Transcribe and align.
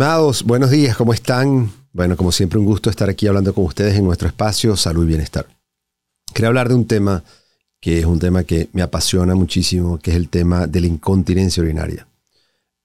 Buenos 0.00 0.70
días, 0.70 0.96
¿cómo 0.96 1.12
están? 1.12 1.70
Bueno, 1.92 2.16
como 2.16 2.32
siempre, 2.32 2.58
un 2.58 2.64
gusto 2.64 2.88
estar 2.88 3.10
aquí 3.10 3.26
hablando 3.26 3.52
con 3.52 3.66
ustedes 3.66 3.98
en 3.98 4.06
nuestro 4.06 4.28
espacio 4.28 4.74
Salud 4.74 5.04
y 5.04 5.08
Bienestar. 5.08 5.46
Quería 6.32 6.48
hablar 6.48 6.70
de 6.70 6.74
un 6.74 6.86
tema 6.86 7.22
que 7.82 7.98
es 7.98 8.06
un 8.06 8.18
tema 8.18 8.44
que 8.44 8.70
me 8.72 8.80
apasiona 8.80 9.34
muchísimo, 9.34 9.98
que 9.98 10.12
es 10.12 10.16
el 10.16 10.30
tema 10.30 10.66
de 10.66 10.80
la 10.80 10.86
incontinencia 10.86 11.62
urinaria. 11.62 12.08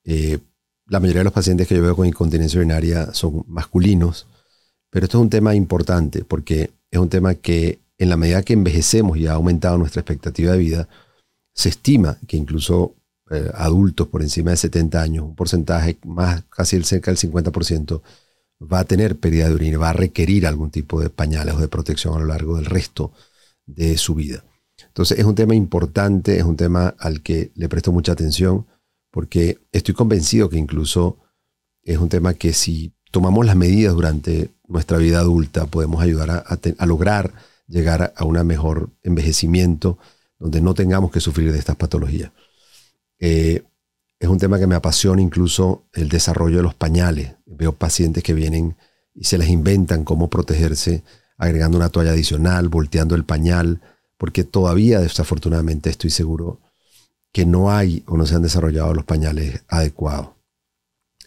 Eh, 0.03 0.39
la 0.87 0.99
mayoría 0.99 1.21
de 1.21 1.23
los 1.23 1.31
pacientes 1.31 1.69
que 1.69 1.75
yo 1.75 1.83
veo 1.83 1.95
con 1.95 2.05
incontinencia 2.05 2.59
urinaria 2.59 3.13
son 3.13 3.45
masculinos, 3.47 4.27
pero 4.89 5.05
esto 5.05 5.17
es 5.17 5.21
un 5.21 5.29
tema 5.29 5.55
importante 5.55 6.25
porque 6.25 6.71
es 6.91 6.99
un 6.99 7.07
tema 7.07 7.35
que 7.35 7.79
en 7.97 8.09
la 8.09 8.17
medida 8.17 8.43
que 8.43 8.51
envejecemos 8.51 9.17
y 9.17 9.27
ha 9.27 9.35
aumentado 9.35 9.77
nuestra 9.77 10.01
expectativa 10.01 10.51
de 10.51 10.57
vida, 10.57 10.89
se 11.53 11.69
estima 11.69 12.17
que 12.27 12.35
incluso 12.35 12.93
eh, 13.31 13.49
adultos 13.53 14.07
por 14.07 14.21
encima 14.21 14.51
de 14.51 14.57
70 14.57 15.01
años, 15.01 15.25
un 15.25 15.35
porcentaje 15.35 15.97
más, 16.05 16.43
casi 16.49 16.81
cerca 16.83 17.11
del 17.11 17.17
50%, 17.17 18.01
va 18.61 18.79
a 18.79 18.85
tener 18.85 19.17
pérdida 19.19 19.47
de 19.47 19.55
orina, 19.55 19.77
va 19.77 19.89
a 19.89 19.93
requerir 19.93 20.47
algún 20.47 20.71
tipo 20.71 21.01
de 21.01 21.09
pañales 21.09 21.55
o 21.55 21.59
de 21.59 21.67
protección 21.67 22.15
a 22.15 22.19
lo 22.19 22.25
largo 22.25 22.55
del 22.55 22.65
resto 22.65 23.11
de 23.65 23.97
su 23.97 24.15
vida. 24.15 24.43
Entonces 24.87 25.19
es 25.19 25.25
un 25.25 25.35
tema 25.35 25.55
importante, 25.55 26.37
es 26.37 26.43
un 26.43 26.55
tema 26.55 26.95
al 26.99 27.21
que 27.21 27.51
le 27.55 27.69
presto 27.69 27.91
mucha 27.91 28.11
atención 28.11 28.65
porque 29.11 29.59
estoy 29.71 29.93
convencido 29.93 30.49
que 30.49 30.57
incluso 30.57 31.17
es 31.83 31.97
un 31.97 32.09
tema 32.09 32.33
que 32.33 32.53
si 32.53 32.93
tomamos 33.11 33.45
las 33.45 33.55
medidas 33.55 33.93
durante 33.93 34.51
nuestra 34.67 34.97
vida 34.97 35.19
adulta 35.19 35.67
podemos 35.67 36.01
ayudar 36.01 36.43
a, 36.45 36.85
lograr 36.85 37.33
llegar 37.67 38.13
a 38.15 38.25
un 38.25 38.45
mejor 38.45 38.89
envejecimiento 39.03 39.97
donde 40.37 40.61
no 40.61 40.73
tengamos 40.73 41.11
que 41.11 41.21
sufrir 41.21 41.51
de 41.51 41.59
estas 41.59 41.77
patologías. 41.77 42.31
Eh, 43.19 43.63
es 44.19 44.29
un 44.29 44.39
tema 44.39 44.59
que 44.59 44.67
me 44.67 44.75
apasiona 44.75 45.21
incluso 45.21 45.85
el 45.93 46.09
desarrollo 46.09 46.57
de 46.57 46.63
los 46.63 46.73
pañales. 46.73 47.35
Veo 47.45 47.73
pacientes 47.73 48.23
que 48.23 48.33
vienen 48.33 48.75
y 49.13 49.25
se 49.25 49.37
les 49.37 49.49
inventan 49.49 50.03
cómo 50.03 50.29
protegerse 50.29 51.03
agregando 51.37 51.77
una 51.77 51.89
toalla 51.89 52.11
adicional, 52.11 52.69
volteando 52.69 53.15
el 53.15 53.25
pañal, 53.25 53.81
porque 54.17 54.43
todavía 54.43 54.99
desafortunadamente 54.99 55.89
estoy 55.89 56.09
seguro 56.09 56.61
que 57.31 57.45
no 57.45 57.71
hay 57.71 58.03
o 58.07 58.15
no 58.15 58.25
se 58.25 58.35
han 58.35 58.41
desarrollado 58.41 58.93
los 58.93 59.03
pañales 59.03 59.63
adecuados. 59.67 60.29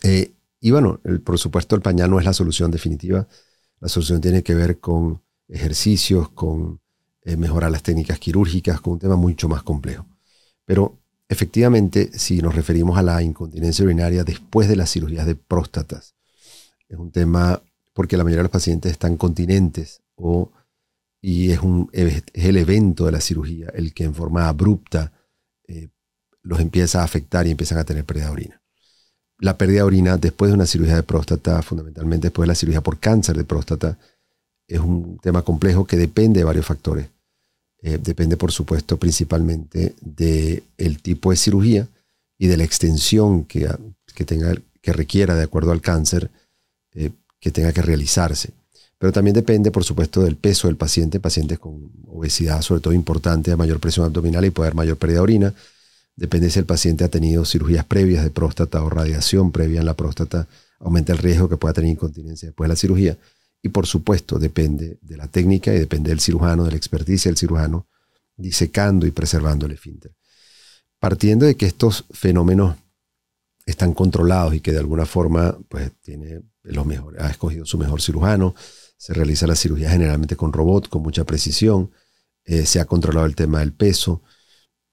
Eh, 0.03 0.33
y 0.61 0.71
bueno, 0.71 1.01
por 1.25 1.39
supuesto 1.39 1.77
el 1.77 1.83
pañal 1.83 2.11
no 2.11 2.19
es 2.19 2.25
la 2.25 2.33
solución 2.33 2.71
definitiva. 2.71 3.29
La 3.81 3.89
solución 3.89 4.21
tiene 4.21 4.43
que 4.43 4.55
ver 4.55 4.81
con 4.81 5.23
ejercicios, 5.49 6.31
con 6.31 6.81
eh, 7.23 7.37
mejorar 7.37 7.71
las 7.71 7.83
técnicas 7.83 8.19
quirúrgicas, 8.19 8.81
con 8.81 8.95
un 8.95 8.99
tema 8.99 9.17
mucho 9.17 9.49
más 9.49 9.63
complejo. 9.63 10.07
Pero 10.65 10.99
Efectivamente, 11.29 12.11
si 12.19 12.41
nos 12.41 12.55
referimos 12.55 12.97
a 12.97 13.03
la 13.03 13.23
incontinencia 13.23 13.85
urinaria 13.85 14.25
después 14.25 14.69
de 14.69 14.77
las 14.77 14.91
cirugías 14.91 15.27
de 15.27 15.35
próstatas, 15.35 16.15
es 16.89 16.99
un 16.99 17.11
tema 17.11 17.63
porque 17.93 18.17
la 18.17 18.25
mayoría 18.25 18.39
de 18.39 18.45
los 18.45 18.53
pacientes 18.53 18.93
están 18.93 19.17
continentes 19.17 20.01
o, 20.15 20.51
y 21.21 21.51
es, 21.51 21.61
un, 21.61 21.91
el 21.93 22.57
evento 22.57 23.05
de 23.07 23.13
la 23.13 23.21
cirugía 23.21 23.69
el 23.75 23.93
que 23.93 24.05
en 24.05 24.15
forma 24.15 24.49
abrupta 24.49 25.13
eh, 25.67 25.89
los 26.43 26.61
empieza 26.61 27.03
a 27.03 27.05
afectar 27.05 27.47
y 27.47 27.51
empiezan 27.51 27.79
a 27.79 27.85
tener 27.85 28.05
pérdida 28.05 28.27
de 28.27 28.33
orina. 28.33 28.63
La 29.39 29.59
pérdida 29.59 29.79
de 29.79 29.83
orina 29.83 30.17
después 30.17 30.51
de 30.51 30.55
una 30.55 30.67
cirugía 30.67 30.97
de 30.97 31.03
próstata, 31.03 31.61
fundamentalmente 31.61 32.29
después 32.29 32.47
de 32.47 32.49
la 32.49 32.55
cirugía 32.55 32.81
por 32.81 32.99
cáncer 32.99 33.37
de 33.37 33.45
próstata, 33.45 33.99
es 34.67 34.81
un 34.81 35.19
tema 35.19 35.43
complejo 35.43 35.87
que 35.87 35.97
depende 35.97 36.41
de 36.41 36.45
varios 36.45 36.65
factores 36.65 37.09
eh, 37.83 37.99
depende, 38.03 38.37
por 38.37 38.53
supuesto, 38.53 38.97
principalmente 38.97 39.95
del 40.01 41.01
tipo 41.01 41.31
de 41.31 41.37
cirugía 41.37 41.89
y 42.37 42.47
de 42.49 42.57
la 42.57 42.65
extensión 42.65 43.45
que, 43.45 43.69
que, 44.15 44.25
tenga, 44.25 44.55
que 44.83 44.93
requiera, 44.93 45.35
de 45.35 45.45
acuerdo 45.45 45.71
al 45.71 45.81
cáncer, 45.81 46.31
eh, 46.95 47.11
que 47.41 47.51
tenga 47.51 47.73
que 47.73 47.83
realizarse. 47.83 48.51
Pero 48.99 49.13
también 49.13 49.35
depende, 49.35 49.71
por 49.71 49.85
supuesto, 49.85 50.23
del 50.23 50.35
peso 50.35 50.67
del 50.67 50.77
paciente. 50.77 51.21
Pacientes 51.21 51.61
con 51.61 51.93
obesidad, 52.09 52.63
sobre 52.63 52.81
todo 52.81 52.93
importante, 52.95 53.53
a 53.53 53.57
mayor 53.57 53.79
presión 53.79 54.07
abdominal 54.07 54.45
y 54.45 54.51
puede 54.51 54.69
haber 54.69 54.77
mayor 54.77 54.97
pérdida 54.97 55.19
de 55.19 55.23
orina. 55.23 55.55
Depende 56.17 56.51
si 56.51 56.59
el 56.59 56.65
paciente 56.65 57.05
ha 57.05 57.09
tenido 57.09 57.45
cirugías 57.45 57.85
previas 57.85 58.25
de 58.25 58.31
próstata 58.31 58.83
o 58.83 58.91
radiación 58.91 59.53
previa 59.53 59.79
en 59.79 59.87
la 59.87 59.95
próstata, 59.95 60.49
aumenta 60.81 61.13
el 61.13 61.19
riesgo 61.19 61.49
que 61.49 61.57
pueda 61.57 61.75
tener 61.75 61.93
incontinencia 61.93 62.49
después 62.49 62.67
de 62.67 62.73
la 62.73 62.77
cirugía. 62.77 63.17
Y 63.63 63.71
por 63.71 63.87
supuesto 63.87 64.39
depende 64.39 64.99
de 65.01 65.17
la 65.17 65.29
técnica 65.29 65.75
y 65.75 65.79
depende 65.79 66.11
del 66.11 66.21
cirujano, 66.21 66.65
de 66.65 66.71
la 66.71 66.77
experticia 66.77 67.31
del 67.31 67.39
cirujano, 67.39 67.89
disecando 68.37 69.07
y 69.07 69.11
preservando 69.11 69.67
el 69.67 69.73
esfínter. 69.73 70.15
Partiendo 70.99 71.47
de 71.47 71.57
que 71.57 71.67
estos 71.67 72.05
fenómenos 72.11 72.77
están 73.67 73.93
controlados 73.93 74.55
y 74.55 74.61
que 74.61 74.73
de 74.73 74.79
alguna 74.79 75.07
forma 75.07 75.59
pues, 75.69 75.93
tiene 76.01 76.43
los 76.63 76.87
mejores, 76.87 77.21
ha 77.21 77.31
escogido 77.31 77.67
su 77.67 77.79
mejor 77.79 78.01
cirujano, 78.01 78.55
se 78.97 79.13
realiza 79.15 79.47
la 79.47 79.55
cirugía 79.55 79.91
generalmente 79.91 80.37
con 80.37 80.53
robot, 80.53 80.89
con 80.89 81.03
mucha 81.03 81.25
precisión, 81.25 81.91
eh, 82.45 82.65
se 82.65 82.81
ha 82.81 82.87
controlado 82.87 83.27
el 83.27 83.37
tema 83.37 83.61
del 83.61 83.73
peso. 83.73 84.23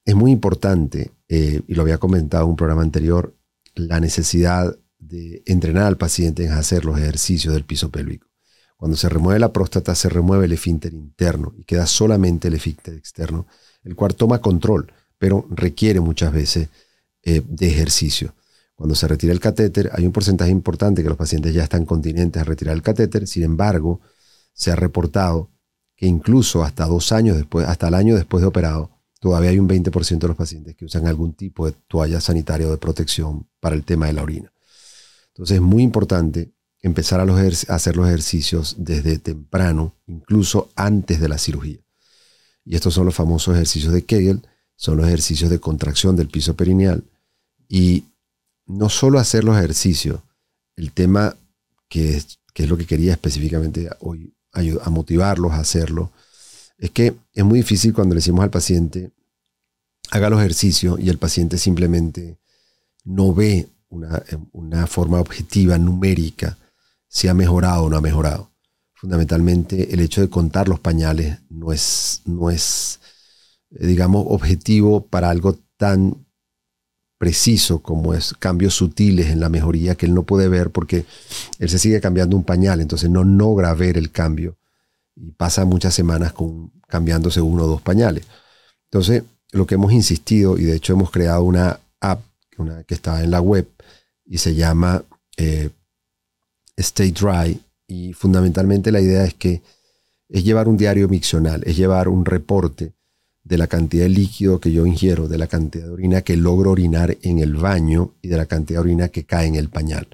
Es 0.04 0.14
muy 0.14 0.32
importante, 0.32 1.12
eh, 1.30 1.62
y 1.68 1.74
lo 1.74 1.84
había 1.84 1.98
comentado 1.98 2.44
en 2.44 2.52
un 2.52 2.56
programa 2.56 2.82
anterior, 2.82 3.34
la 3.76 4.00
necesidad 4.00 4.78
de 5.00 5.42
entrenar 5.46 5.86
al 5.86 5.98
paciente 5.98 6.46
en 6.46 6.52
hacer 6.52 6.86
los 6.86 6.98
ejercicios 6.98 7.54
del 7.54 7.64
piso 7.64 7.90
pélvico. 7.90 8.28
Cuando 8.78 8.98
se 8.98 9.10
remueve 9.10 9.40
la 9.40 9.54
próstata, 9.54 9.96
se 9.96 10.10
remueve 10.10 10.46
el 10.46 10.54
esfínter 10.54 10.94
interno 10.94 11.54
y 11.58 11.64
queda 11.64 11.86
solamente 11.86 12.50
el 12.50 12.56
esfínter 12.56 12.96
externo, 12.96 13.48
el 13.84 13.96
cual 13.96 14.16
toma 14.16 14.42
control, 14.42 14.92
pero 15.18 15.48
requiere 15.50 16.00
muchas 16.00 16.34
veces 16.34 16.70
eh, 17.24 17.42
de 17.48 17.68
ejercicio. 17.68 18.34
Cuando 18.76 18.94
se 18.96 19.08
retira 19.08 19.32
el 19.32 19.40
catéter, 19.40 19.90
hay 19.94 20.06
un 20.06 20.12
porcentaje 20.12 20.52
importante 20.52 21.02
que 21.02 21.10
los 21.10 21.18
pacientes 21.18 21.54
ya 21.54 21.64
están 21.64 21.86
continentes 21.86 22.42
a 22.42 22.46
retirar 22.46 22.76
el 22.76 22.82
catéter, 22.82 23.26
sin 23.26 23.44
embargo, 23.44 24.02
se 24.54 24.72
ha 24.72 24.76
reportado 24.76 25.50
que 25.96 26.08
incluso 26.08 26.64
hasta 26.64 26.86
dos 26.86 27.12
años 27.14 27.38
después, 27.38 27.68
hasta 27.68 27.88
el 27.88 27.94
año 27.94 28.16
después 28.16 28.42
de 28.42 28.48
operado, 28.48 28.92
todavía 29.20 29.52
hay 29.52 29.60
un 29.60 29.70
20% 29.70 30.20
de 30.20 30.28
los 30.28 30.38
pacientes 30.38 30.76
que 30.76 30.86
usan 30.86 31.08
algún 31.08 31.34
tipo 31.34 31.66
de 31.66 31.74
toalla 31.88 32.20
sanitaria 32.20 32.68
o 32.68 32.72
de 32.72 32.78
protección 32.78 33.48
para 33.62 33.76
el 33.76 33.86
tema 33.86 34.08
de 34.08 34.14
la 34.14 34.24
orina. 34.24 34.52
Entonces 35.30 35.56
es 35.56 35.62
muy 35.62 35.84
importante 35.84 36.54
empezar 36.86 37.20
a, 37.20 37.24
hacer 37.74 37.98
los 37.98 38.08
ejercicios 38.08 38.76
desde 38.78 39.18
temprano, 39.18 39.96
incluso 40.06 40.70
antes 40.76 41.20
de 41.20 41.28
la 41.28 41.40
cirugía. 41.40 41.80
Y 42.64 42.76
estos 42.76 42.94
son 42.94 43.08
los 43.08 43.16
famosos 43.16 43.56
ejercicios 43.56 43.92
de 43.92 44.04
Kegel, 44.04 44.48
son 44.76 44.98
los 44.98 45.08
ejercicios 45.08 45.50
de 45.50 45.60
contracción 45.60 46.16
del 46.16 46.28
piso 46.28 46.56
perineal. 46.56 47.04
Y 47.68 48.04
no 48.68 48.90
solo 48.90 49.18
hacer 49.18 49.44
los 49.44 49.58
ejercicios, 49.58 50.20
el 50.76 50.92
tema 50.92 51.36
que 51.90 52.18
es, 52.18 52.38
que 52.54 52.64
es 52.64 52.70
lo 52.70 52.78
que 52.78 52.86
quería 52.86 53.14
específicamente 53.14 53.90
hoy 54.00 54.36
a 54.52 54.90
motivarlos 54.92 55.54
a 55.54 55.60
hacerlo, 55.60 56.12
es 56.78 56.92
que 56.92 57.16
es 57.34 57.44
muy 57.44 57.60
difícil 57.60 57.94
cuando 57.94 58.14
le 58.14 58.20
decimos 58.20 58.44
al 58.44 58.52
paciente, 58.52 59.10
haga 60.12 60.30
los 60.30 60.40
ejercicios 60.40 61.00
y 61.00 61.10
el 61.10 61.18
paciente 61.18 61.58
simplemente 61.58 62.38
no 63.04 63.34
ve 63.34 63.70
una, 63.90 64.24
una 64.52 64.86
forma 64.86 65.20
objetiva, 65.20 65.80
numérica, 65.80 66.60
si 67.16 67.30
ha 67.30 67.34
mejorado 67.34 67.84
o 67.84 67.90
no 67.90 67.96
ha 67.96 68.02
mejorado. 68.02 68.52
Fundamentalmente 68.94 69.94
el 69.94 70.02
hecho 70.02 70.20
de 70.20 70.30
contar 70.30 70.68
los 70.68 70.82
pañales 70.82 71.40
no 71.50 71.72
es, 71.72 72.22
no 72.26 72.50
es 72.50 73.00
eh, 73.72 73.88
digamos, 73.88 74.26
objetivo 74.28 75.08
para 75.08 75.30
algo 75.30 75.58
tan 75.78 76.26
preciso 77.18 77.82
como 77.82 78.14
es 78.14 78.34
cambios 78.38 78.74
sutiles 78.74 79.28
en 79.28 79.40
la 79.40 79.48
mejoría 79.48 79.96
que 79.96 80.08
él 80.08 80.14
no 80.14 80.24
puede 80.24 80.50
ver 80.50 80.72
porque 80.72 81.06
él 81.58 81.70
se 81.70 81.80
sigue 81.80 82.02
cambiando 82.02 82.36
un 82.36 82.44
pañal, 82.44 82.82
entonces 82.82 83.10
no 83.10 83.24
logra 83.24 83.74
ver 83.74 83.98
el 83.98 84.12
cambio 84.12 84.58
y 85.16 85.32
pasa 85.32 85.64
muchas 85.64 85.94
semanas 85.94 86.34
cambiándose 86.86 87.40
uno 87.40 87.64
o 87.64 87.68
dos 87.68 87.82
pañales. 87.82 88.26
Entonces, 88.92 89.24
lo 89.54 89.66
que 89.66 89.76
hemos 89.76 89.94
insistido, 89.94 90.58
y 90.58 90.66
de 90.66 90.76
hecho 90.76 90.92
hemos 90.92 91.12
creado 91.12 91.44
una 91.44 91.80
app 92.02 92.22
que 92.86 92.94
está 92.94 93.24
en 93.24 93.32
la 93.32 93.40
web 93.40 93.70
y 94.26 94.38
se 94.40 94.54
llama 94.54 95.06
eh, 95.38 95.70
Stay 96.78 97.12
Dry 97.12 97.60
y 97.88 98.14
fundamentalmente 98.14 98.92
la 98.92 99.02
idea 99.02 99.26
es 99.26 99.34
que 99.34 99.62
es 100.30 100.44
llevar 100.44 100.68
un 100.68 100.78
diario 100.78 101.08
miccional, 101.08 101.64
es 101.66 101.78
llevar 101.78 102.08
un 102.08 102.26
reporte 102.26 102.94
de 103.44 103.58
la 103.58 103.68
cantidad 103.68 104.04
de 104.04 104.10
líquido 104.10 104.60
que 104.60 104.72
yo 104.72 104.86
ingiero, 104.86 105.28
de 105.28 105.38
la 105.38 105.48
cantidad 105.48 105.86
de 105.86 105.92
orina 105.92 106.22
que 106.22 106.36
logro 106.36 106.72
orinar 106.72 107.16
en 107.22 107.40
el 107.40 107.56
baño 107.56 108.14
y 108.22 108.28
de 108.28 108.38
la 108.38 108.48
cantidad 108.48 108.80
de 108.80 108.86
orina 108.86 109.10
que 109.10 109.24
cae 109.24 109.46
en 109.48 109.56
el 109.56 109.70
pañal. 109.70 110.08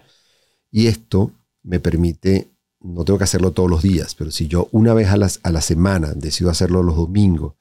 Y 0.69 0.87
esto 0.87 1.31
me 1.63 1.79
permite, 1.79 2.49
no 2.81 3.05
tengo 3.05 3.17
que 3.17 3.23
hacerlo 3.23 3.51
todos 3.51 3.69
los 3.69 3.81
días, 3.81 4.15
pero 4.15 4.31
si 4.31 4.47
yo 4.47 4.67
una 4.71 4.93
vez 4.93 5.07
a, 5.07 5.13
a 5.13 5.51
la 5.51 5.61
semana 5.61 6.13
decido 6.13 6.49
hacerlo 6.49 6.83
los 6.83 6.97
domingos, 6.97 7.53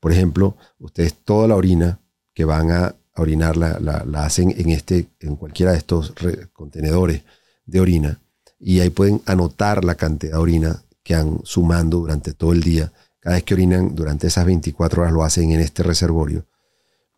por 0.00 0.12
ejemplo, 0.12 0.56
ustedes 0.78 1.12
toda 1.12 1.46
la 1.46 1.56
orina 1.56 2.00
que 2.32 2.44
van 2.46 2.70
a 2.70 2.94
orinar 3.16 3.56
la, 3.56 3.78
la 3.80 4.24
hacen 4.24 4.54
en, 4.56 4.70
este, 4.70 5.08
en 5.20 5.36
cualquiera 5.36 5.72
de 5.72 5.78
estos 5.78 6.14
contenedores 6.52 7.22
de 7.66 7.80
orina 7.80 8.20
y 8.58 8.80
ahí 8.80 8.90
pueden 8.90 9.22
anotar 9.26 9.84
la 9.84 9.94
cantidad 9.94 10.32
de 10.32 10.38
orina 10.38 10.82
que 11.02 11.14
han 11.14 11.40
sumando 11.44 11.98
durante 11.98 12.32
todo 12.32 12.52
el 12.52 12.62
día. 12.62 12.92
Cada 13.20 13.36
vez 13.36 13.44
que 13.44 13.54
orinan, 13.54 13.94
durante 13.94 14.26
esas 14.26 14.44
24 14.44 15.02
horas 15.02 15.12
lo 15.12 15.24
hacen 15.24 15.52
en 15.52 15.60
este 15.60 15.82
reservorio 15.82 16.46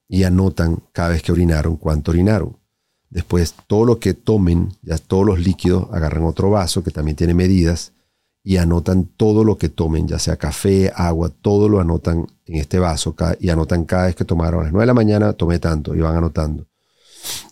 y 0.09 0.25
anotan 0.25 0.83
cada 0.93 1.11
vez 1.11 1.23
que 1.23 1.33
orinaron 1.33 1.77
cuánto 1.77 2.11
orinaron. 2.11 2.59
Después, 3.09 3.55
todo 3.67 3.85
lo 3.85 3.99
que 3.99 4.15
tomen, 4.15 4.77
ya 4.83 4.99
todos 4.99 5.27
los 5.27 5.41
líquidos, 5.41 5.89
agarran 5.93 6.25
otro 6.25 6.51
vaso 6.51 6.85
que 6.85 6.91
también 6.91 7.17
tiene 7.17 7.35
medidas 7.35 7.93
y 8.43 8.57
anotan 8.57 9.05
todo 9.05 9.45
lo 9.45 9.59
que 9.59 9.69
tomen, 9.69 10.09
ya 10.09 10.19
sea 10.19 10.37
café, 10.37 10.93
agua, 10.95 11.29
todo 11.29 11.69
lo 11.69 11.81
anotan 11.81 12.27
en 12.47 12.57
este 12.57 12.79
vaso 12.79 13.15
y 13.39 13.51
anotan 13.51 13.85
cada 13.85 14.07
vez 14.07 14.15
que 14.15 14.25
tomaron. 14.25 14.61
A 14.61 14.65
las 14.65 14.73
9 14.73 14.83
de 14.83 14.87
la 14.87 14.95
mañana 14.95 15.33
tomé 15.33 15.59
tanto 15.59 15.95
y 15.95 16.01
van 16.01 16.17
anotando. 16.17 16.67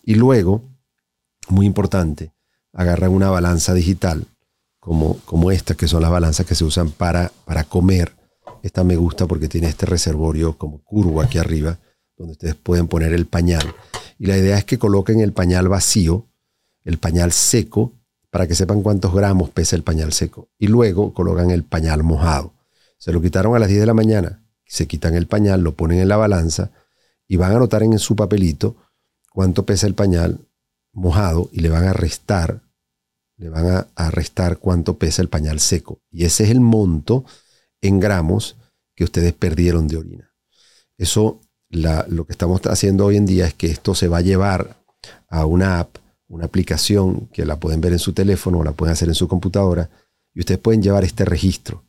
Y 0.04 0.14
luego, 0.14 0.62
muy 1.48 1.66
importante, 1.66 2.32
agarran 2.72 3.12
una 3.12 3.30
balanza 3.30 3.74
digital 3.74 4.26
como, 4.78 5.18
como 5.24 5.50
esta, 5.50 5.74
que 5.74 5.88
son 5.88 6.02
las 6.02 6.10
balanzas 6.10 6.46
que 6.46 6.54
se 6.54 6.64
usan 6.64 6.90
para, 6.90 7.30
para 7.44 7.64
comer. 7.64 8.14
Esta 8.62 8.84
me 8.84 8.96
gusta 8.96 9.26
porque 9.26 9.48
tiene 9.48 9.68
este 9.68 9.86
reservorio 9.86 10.56
como 10.56 10.82
curvo 10.82 11.20
aquí 11.20 11.38
arriba, 11.38 11.78
donde 12.16 12.32
ustedes 12.32 12.54
pueden 12.54 12.88
poner 12.88 13.12
el 13.12 13.26
pañal. 13.26 13.74
Y 14.18 14.26
la 14.26 14.36
idea 14.36 14.58
es 14.58 14.64
que 14.64 14.78
coloquen 14.78 15.20
el 15.20 15.32
pañal 15.32 15.68
vacío, 15.68 16.26
el 16.84 16.98
pañal 16.98 17.32
seco, 17.32 17.92
para 18.30 18.46
que 18.46 18.54
sepan 18.54 18.82
cuántos 18.82 19.14
gramos 19.14 19.50
pesa 19.50 19.76
el 19.76 19.82
pañal 19.82 20.12
seco. 20.12 20.48
Y 20.58 20.66
luego 20.66 21.12
colocan 21.14 21.50
el 21.50 21.64
pañal 21.64 22.02
mojado. 22.02 22.54
Se 22.98 23.12
lo 23.12 23.20
quitaron 23.20 23.54
a 23.54 23.58
las 23.58 23.68
10 23.68 23.80
de 23.80 23.86
la 23.86 23.94
mañana, 23.94 24.44
se 24.66 24.86
quitan 24.86 25.14
el 25.14 25.26
pañal, 25.26 25.62
lo 25.62 25.74
ponen 25.74 26.00
en 26.00 26.08
la 26.08 26.16
balanza 26.16 26.70
y 27.26 27.36
van 27.36 27.52
a 27.52 27.56
anotar 27.56 27.82
en 27.82 27.98
su 27.98 28.16
papelito 28.16 28.76
cuánto 29.32 29.64
pesa 29.64 29.86
el 29.86 29.94
pañal 29.94 30.47
mojado 30.98 31.48
y 31.52 31.60
le 31.60 31.68
van 31.68 31.84
a 31.84 31.92
restar, 31.92 32.62
le 33.36 33.48
van 33.48 33.86
a, 33.94 34.10
restar 34.10 34.58
cuánto 34.58 34.98
pesa 34.98 35.22
el 35.22 35.28
pañal 35.28 35.60
seco. 35.60 36.00
Y 36.10 36.24
ese 36.24 36.44
es 36.44 36.50
el 36.50 36.60
monto 36.60 37.24
en 37.80 38.00
gramos 38.00 38.56
que 38.94 39.04
ustedes 39.04 39.32
perdieron 39.32 39.88
de 39.88 39.96
orina. 39.96 40.34
Eso, 40.96 41.40
lo 41.70 42.26
que 42.26 42.32
estamos 42.32 42.60
haciendo 42.66 43.06
hoy 43.06 43.16
en 43.16 43.26
día 43.26 43.46
es 43.46 43.54
que 43.54 43.68
esto 43.68 43.94
se 43.94 44.08
va 44.08 44.18
a 44.18 44.22
llevar 44.22 44.76
a 45.28 45.46
una 45.46 45.78
app 45.78 45.98
una 46.28 46.44
aplicación 46.44 47.28
que 47.32 47.44
la 47.44 47.58
pueden 47.58 47.80
ver 47.80 47.92
en 47.92 47.98
su 47.98 48.12
teléfono 48.12 48.58
o 48.58 48.64
la 48.64 48.72
pueden 48.72 48.92
hacer 48.92 49.08
en 49.08 49.14
su 49.14 49.28
computadora 49.28 49.90
y 50.34 50.40
ustedes 50.40 50.60
pueden 50.60 50.82
llevar 50.82 51.04
este 51.04 51.24
registro. 51.24 51.84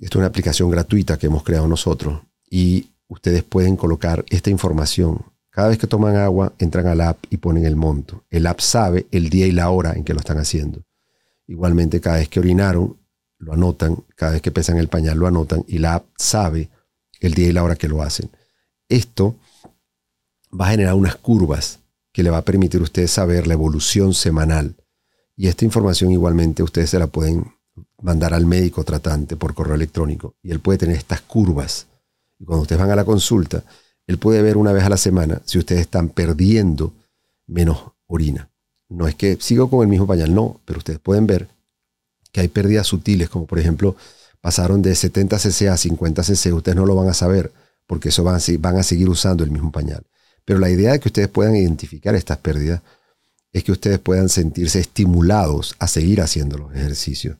Esto 0.00 0.18
es 0.18 0.20
una 0.20 0.26
aplicación 0.26 0.70
gratuita 0.70 1.16
que 1.16 1.28
hemos 1.28 1.44
creado 1.44 1.68
nosotros 1.68 2.22
y 2.50 2.90
ustedes 3.06 3.44
pueden 3.44 3.76
colocar 3.76 4.24
esta 4.28 4.50
información. 4.50 5.24
Cada 5.54 5.68
vez 5.68 5.78
que 5.78 5.86
toman 5.86 6.16
agua, 6.16 6.52
entran 6.58 6.88
al 6.88 7.00
app 7.00 7.26
y 7.30 7.36
ponen 7.36 7.64
el 7.64 7.76
monto. 7.76 8.24
El 8.28 8.48
app 8.48 8.58
sabe 8.58 9.06
el 9.12 9.30
día 9.30 9.46
y 9.46 9.52
la 9.52 9.70
hora 9.70 9.92
en 9.92 10.02
que 10.02 10.12
lo 10.12 10.18
están 10.18 10.38
haciendo. 10.38 10.82
Igualmente, 11.46 12.00
cada 12.00 12.16
vez 12.16 12.28
que 12.28 12.40
orinaron, 12.40 12.98
lo 13.38 13.52
anotan. 13.52 14.02
Cada 14.16 14.32
vez 14.32 14.42
que 14.42 14.50
pesan 14.50 14.78
el 14.78 14.88
pañal, 14.88 15.16
lo 15.16 15.28
anotan. 15.28 15.64
Y 15.68 15.78
la 15.78 15.94
app 15.94 16.06
sabe 16.18 16.70
el 17.20 17.34
día 17.34 17.46
y 17.46 17.52
la 17.52 17.62
hora 17.62 17.76
que 17.76 17.86
lo 17.86 18.02
hacen. 18.02 18.32
Esto 18.88 19.36
va 20.50 20.66
a 20.66 20.70
generar 20.72 20.94
unas 20.94 21.14
curvas 21.14 21.78
que 22.12 22.24
le 22.24 22.30
va 22.30 22.38
a 22.38 22.44
permitir 22.44 22.80
a 22.80 22.84
ustedes 22.84 23.12
saber 23.12 23.46
la 23.46 23.54
evolución 23.54 24.12
semanal. 24.12 24.74
Y 25.36 25.46
esta 25.46 25.64
información 25.64 26.10
igualmente 26.10 26.64
ustedes 26.64 26.90
se 26.90 26.98
la 26.98 27.06
pueden 27.06 27.54
mandar 28.02 28.34
al 28.34 28.44
médico 28.44 28.82
tratante 28.82 29.36
por 29.36 29.54
correo 29.54 29.76
electrónico. 29.76 30.34
Y 30.42 30.50
él 30.50 30.58
puede 30.58 30.78
tener 30.78 30.96
estas 30.96 31.20
curvas. 31.20 31.86
Y 32.40 32.44
cuando 32.44 32.62
ustedes 32.62 32.80
van 32.80 32.90
a 32.90 32.96
la 32.96 33.04
consulta, 33.04 33.62
él 34.06 34.18
puede 34.18 34.42
ver 34.42 34.56
una 34.56 34.72
vez 34.72 34.84
a 34.84 34.88
la 34.88 34.96
semana 34.96 35.40
si 35.44 35.58
ustedes 35.58 35.82
están 35.82 36.08
perdiendo 36.08 36.92
menos 37.46 37.92
orina. 38.06 38.50
No 38.88 39.08
es 39.08 39.14
que 39.14 39.38
sigo 39.40 39.70
con 39.70 39.82
el 39.82 39.88
mismo 39.88 40.06
pañal, 40.06 40.34
no, 40.34 40.60
pero 40.64 40.78
ustedes 40.78 40.98
pueden 40.98 41.26
ver 41.26 41.48
que 42.32 42.40
hay 42.40 42.48
pérdidas 42.48 42.86
sutiles, 42.86 43.28
como 43.28 43.46
por 43.46 43.58
ejemplo 43.58 43.96
pasaron 44.40 44.82
de 44.82 44.94
70 44.94 45.38
cc 45.38 45.68
a 45.68 45.76
50 45.76 46.22
cc, 46.22 46.52
ustedes 46.52 46.76
no 46.76 46.84
lo 46.84 46.94
van 46.94 47.08
a 47.08 47.14
saber 47.14 47.52
porque 47.86 48.10
eso 48.10 48.24
van 48.24 48.40
van 48.58 48.76
a 48.76 48.82
seguir 48.82 49.08
usando 49.08 49.42
el 49.44 49.50
mismo 49.50 49.72
pañal. 49.72 50.04
Pero 50.44 50.58
la 50.58 50.68
idea 50.68 50.92
de 50.92 51.00
que 51.00 51.08
ustedes 51.08 51.28
puedan 51.28 51.56
identificar 51.56 52.14
estas 52.14 52.38
pérdidas 52.38 52.82
es 53.52 53.64
que 53.64 53.72
ustedes 53.72 53.98
puedan 54.00 54.28
sentirse 54.28 54.80
estimulados 54.80 55.76
a 55.78 55.86
seguir 55.86 56.20
haciendo 56.20 56.58
los 56.58 56.74
ejercicios. 56.74 57.38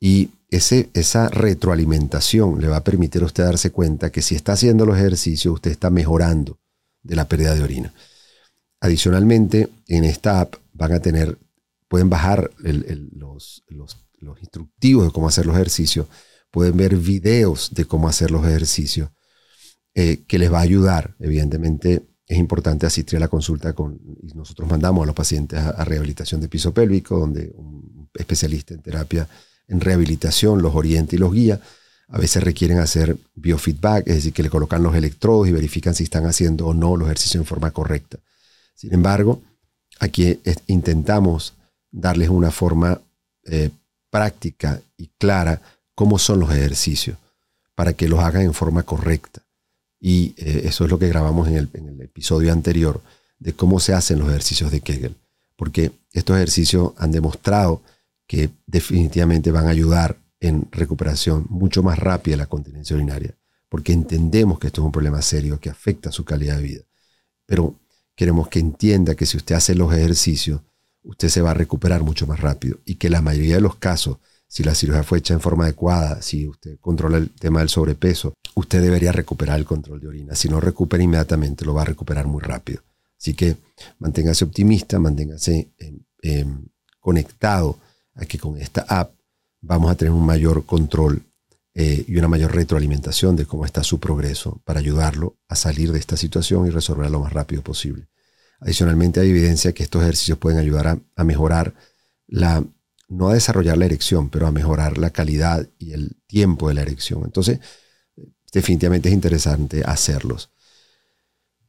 Y 0.00 0.30
esa 0.50 1.28
retroalimentación 1.28 2.60
le 2.60 2.68
va 2.68 2.78
a 2.78 2.84
permitir 2.84 3.22
a 3.22 3.26
usted 3.26 3.44
darse 3.44 3.70
cuenta 3.70 4.10
que 4.10 4.22
si 4.22 4.34
está 4.34 4.52
haciendo 4.52 4.86
los 4.86 4.96
ejercicios, 4.96 5.54
usted 5.54 5.70
está 5.70 5.90
mejorando 5.90 6.58
de 7.02 7.16
la 7.16 7.28
pérdida 7.28 7.54
de 7.54 7.62
orina. 7.62 7.92
Adicionalmente, 8.80 9.68
en 9.88 10.04
esta 10.04 10.40
app 10.40 10.54
van 10.72 10.92
a 10.92 11.00
tener, 11.00 11.38
pueden 11.88 12.08
bajar 12.08 12.50
los, 12.58 13.64
instructivos 14.40 15.06
de 15.06 15.10
cómo 15.10 15.28
hacer 15.28 15.46
los 15.46 15.56
ejercicios, 15.56 16.06
pueden 16.50 16.76
ver 16.76 16.96
videos 16.96 17.74
de 17.74 17.84
cómo 17.84 18.08
hacer 18.08 18.30
los 18.30 18.46
ejercicios, 18.46 19.10
eh, 19.94 20.24
que 20.26 20.38
les 20.38 20.52
va 20.52 20.58
a 20.58 20.62
ayudar, 20.62 21.16
evidentemente, 21.18 22.06
es 22.26 22.38
importante 22.38 22.86
asistir 22.86 23.16
a 23.16 23.20
la 23.20 23.28
consulta 23.28 23.72
con, 23.72 24.00
y 24.22 24.32
nosotros 24.34 24.68
mandamos 24.68 25.02
a 25.02 25.06
los 25.06 25.14
pacientes 25.14 25.58
a, 25.58 25.84
rehabilitación 25.84 26.40
de 26.40 26.48
piso 26.48 26.72
pélvico, 26.72 27.18
donde 27.18 27.50
un 27.54 28.08
especialista 28.14 28.74
en 28.74 28.82
terapia 28.82 29.28
en 29.68 29.80
rehabilitación 29.80 30.62
los 30.62 30.74
orienta 30.74 31.14
y 31.14 31.18
los 31.18 31.32
guía. 31.32 31.60
A 32.08 32.18
veces 32.18 32.42
requieren 32.42 32.78
hacer 32.78 33.16
biofeedback, 33.34 34.08
es 34.08 34.16
decir, 34.16 34.32
que 34.32 34.42
le 34.42 34.50
colocan 34.50 34.82
los 34.82 34.94
electrodos 34.94 35.46
y 35.46 35.52
verifican 35.52 35.94
si 35.94 36.04
están 36.04 36.24
haciendo 36.26 36.66
o 36.66 36.74
no 36.74 36.96
los 36.96 37.06
ejercicios 37.06 37.42
en 37.42 37.46
forma 37.46 37.70
correcta. 37.70 38.18
Sin 38.74 38.94
embargo, 38.94 39.42
aquí 40.00 40.40
intentamos 40.66 41.54
darles 41.90 42.28
una 42.28 42.50
forma 42.50 43.00
eh, 43.44 43.70
práctica 44.10 44.80
y 44.96 45.08
clara 45.18 45.60
cómo 45.94 46.18
son 46.18 46.40
los 46.40 46.50
ejercicios 46.50 47.18
para 47.74 47.92
que 47.92 48.08
los 48.08 48.20
hagan 48.20 48.42
en 48.42 48.54
forma 48.54 48.82
correcta. 48.82 49.42
Y 50.00 50.34
eh, 50.36 50.62
eso 50.64 50.84
es 50.84 50.90
lo 50.90 50.98
que 50.98 51.08
grabamos 51.08 51.48
en 51.48 51.56
el, 51.56 52.00
episodio 52.00 52.52
anterior 52.52 53.00
de 53.38 53.52
cómo 53.52 53.80
se 53.80 53.92
hacen 53.92 54.18
los 54.18 54.28
ejercicios 54.28 54.70
de 54.70 54.80
Kegel. 54.80 55.16
Porque 55.56 55.92
estos 56.12 56.36
ejercicios 56.36 56.92
han 56.96 57.12
demostrado 57.12 57.82
que 58.28 58.50
definitivamente 58.66 59.50
van 59.50 59.66
a 59.66 59.70
ayudar 59.70 60.18
en 60.38 60.68
recuperación 60.70 61.46
mucho 61.48 61.82
más 61.82 61.98
rápida 61.98 62.36
la 62.36 62.46
continencia 62.46 62.94
urinaria. 62.94 63.34
Porque 63.68 63.92
entendemos 63.92 64.60
que 64.60 64.68
esto 64.68 64.82
es 64.82 64.86
un 64.86 64.92
problema 64.92 65.20
serio 65.20 65.58
que 65.58 65.70
afecta 65.70 66.12
su 66.12 66.24
calidad 66.24 66.58
de 66.58 66.62
vida. 66.62 66.82
Pero 67.44 67.74
queremos 68.14 68.46
que 68.46 68.60
entienda 68.60 69.16
que 69.16 69.26
si 69.26 69.36
usted 69.36 69.56
hace 69.56 69.74
los 69.74 69.92
ejercicios, 69.92 70.60
usted 71.02 71.28
se 71.28 71.42
va 71.42 71.50
a 71.50 71.54
recuperar 71.54 72.04
mucho 72.04 72.28
más 72.28 72.38
rápido. 72.38 72.78
Y 72.84 72.94
que 72.94 73.10
la 73.10 73.20
mayoría 73.20 73.56
de 73.56 73.60
los 73.62 73.74
casos 73.74 74.18
si 74.48 74.64
la 74.64 74.74
cirugía 74.74 75.02
fue 75.02 75.18
hecha 75.18 75.34
en 75.34 75.40
forma 75.40 75.64
adecuada, 75.64 76.22
si 76.22 76.48
usted 76.48 76.78
controla 76.80 77.18
el 77.18 77.28
tema 77.28 77.60
del 77.60 77.68
sobrepeso, 77.68 78.32
usted 78.54 78.80
debería 78.80 79.12
recuperar 79.12 79.58
el 79.58 79.66
control 79.66 80.00
de 80.00 80.08
orina. 80.08 80.34
Si 80.34 80.48
no 80.48 80.58
recupera 80.58 81.02
inmediatamente, 81.02 81.66
lo 81.66 81.74
va 81.74 81.82
a 81.82 81.84
recuperar 81.84 82.26
muy 82.26 82.40
rápido. 82.40 82.82
Así 83.18 83.34
que 83.34 83.58
manténgase 83.98 84.46
optimista, 84.46 84.98
manténgase 84.98 85.68
conectado 86.98 87.78
a 88.18 88.26
que 88.26 88.38
con 88.38 88.58
esta 88.58 88.82
app 88.82 89.14
vamos 89.60 89.90
a 89.90 89.94
tener 89.94 90.12
un 90.12 90.26
mayor 90.26 90.66
control 90.66 91.22
eh, 91.74 92.04
y 92.06 92.16
una 92.16 92.28
mayor 92.28 92.54
retroalimentación 92.54 93.36
de 93.36 93.46
cómo 93.46 93.64
está 93.64 93.82
su 93.82 93.98
progreso 93.98 94.60
para 94.64 94.80
ayudarlo 94.80 95.36
a 95.48 95.56
salir 95.56 95.92
de 95.92 95.98
esta 95.98 96.16
situación 96.16 96.66
y 96.66 96.70
resolverlo 96.70 97.18
lo 97.18 97.24
más 97.24 97.32
rápido 97.32 97.62
posible. 97.62 98.08
Adicionalmente, 98.60 99.20
hay 99.20 99.30
evidencia 99.30 99.72
que 99.72 99.84
estos 99.84 100.02
ejercicios 100.02 100.38
pueden 100.38 100.58
ayudar 100.58 100.98
a 101.14 101.24
mejorar 101.24 101.74
la 102.26 102.64
no 103.08 103.30
a 103.30 103.34
desarrollar 103.34 103.78
la 103.78 103.86
erección, 103.86 104.28
pero 104.28 104.46
a 104.46 104.52
mejorar 104.52 104.98
la 104.98 105.10
calidad 105.10 105.66
y 105.78 105.92
el 105.92 106.16
tiempo 106.26 106.68
de 106.68 106.74
la 106.74 106.82
erección. 106.82 107.22
Entonces, 107.24 107.60
definitivamente 108.52 109.08
es 109.08 109.14
interesante 109.14 109.82
hacerlos. 109.84 110.50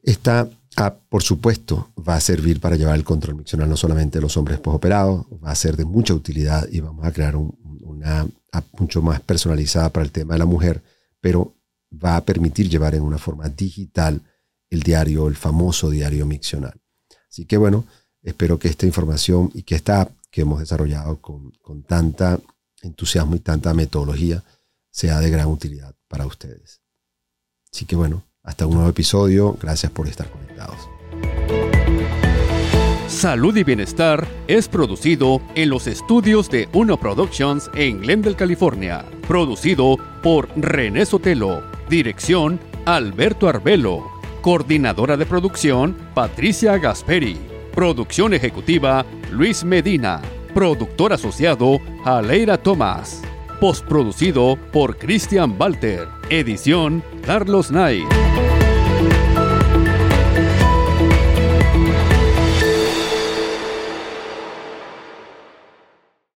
Esta 0.04 0.50
app, 0.80 1.02
por 1.10 1.24
supuesto, 1.24 1.92
va 2.08 2.16
a 2.16 2.22
servir 2.22 2.60
para 2.60 2.76
llevar 2.76 2.96
el 2.96 3.04
control 3.04 3.36
miccional 3.36 3.70
no 3.70 3.78
solamente 3.78 4.18
de 4.18 4.22
los 4.22 4.38
hombres 4.38 4.60
postoperados, 4.60 5.26
va 5.44 5.52
a 5.52 5.56
ser 5.56 5.76
de 5.76 5.86
mucha 5.86 6.14
utilidad 6.14 6.68
y 6.72 6.80
vamos 6.80 7.06
a 7.06 7.12
crear 7.12 7.36
una 7.36 8.28
app 8.52 8.66
mucho 8.80 9.02
más 9.02 9.20
personalizada 9.22 9.90
para 9.90 10.06
el 10.06 10.12
tema 10.12 10.34
de 10.34 10.40
la 10.40 10.46
mujer, 10.46 10.82
pero 11.20 11.54
va 11.92 12.16
a 12.16 12.26
permitir 12.26 12.70
llevar 12.70 12.96
en 12.96 13.04
una 13.04 13.18
forma 13.18 13.50
digital 13.50 14.22
el 14.70 14.82
diario, 14.82 15.28
el 15.28 15.36
famoso 15.36 15.90
diario 15.90 16.26
miccional. 16.26 16.80
Así 17.30 17.46
que 17.46 17.58
bueno, 17.58 17.86
espero 18.22 18.58
que 18.58 18.70
esta 18.70 18.86
información 18.86 19.52
y 19.54 19.64
que 19.64 19.76
esta 19.76 20.02
app 20.02 20.12
que 20.32 20.42
hemos 20.42 20.60
desarrollado 20.60 21.20
con, 21.20 21.52
con 21.62 21.84
tanta 21.84 22.40
entusiasmo 22.82 23.36
y 23.36 23.40
tanta 23.40 23.74
metodología 23.74 24.44
sea 24.92 25.20
de 25.20 25.30
gran 25.30 25.48
utilidad 25.48 25.94
para 26.08 26.26
ustedes. 26.26 26.82
Así 27.72 27.86
que 27.86 27.96
bueno, 27.96 28.24
hasta 28.44 28.66
un 28.66 28.76
nuevo 28.76 28.90
episodio. 28.90 29.58
Gracias 29.62 29.92
por 29.92 30.08
estar 30.08 30.30
conectados. 30.30 30.90
Salud 33.08 33.58
y 33.58 33.64
Bienestar 33.64 34.28
es 34.48 34.68
producido 34.68 35.42
en 35.56 35.70
los 35.70 35.88
estudios 35.88 36.50
de 36.50 36.70
Uno 36.74 36.98
Productions 36.98 37.70
en 37.74 38.02
Glendale, 38.02 38.36
California. 38.36 39.04
Producido 39.28 39.98
por 40.24 40.48
René 40.56 41.06
Sotelo. 41.06 41.64
Dirección 41.90 42.60
Alberto 42.86 43.50
Arbelo. 43.50 44.06
Coordinadora 44.42 45.18
de 45.18 45.26
producción 45.26 45.98
Patricia 46.14 46.78
Gasperi. 46.78 47.38
Producción 47.76 48.34
ejecutiva 48.34 49.06
Luis 49.32 49.64
Medina. 49.64 50.22
Productor 50.54 51.12
asociado 51.14 51.80
Aleira 52.06 52.58
Tomás. 52.58 53.22
Postproducido 53.60 54.58
por 54.72 54.98
Christian 54.98 55.56
Walter. 55.60 56.08
Edición 56.30 57.04
Carlos 57.26 57.68
Knight. 57.68 58.19